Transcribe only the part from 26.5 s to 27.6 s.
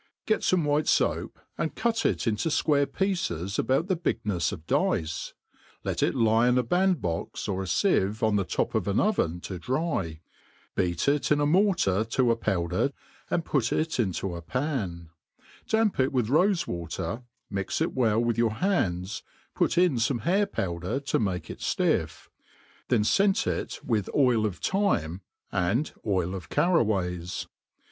'/' 400 RECEIPTS FOk PERFUMERY, &c.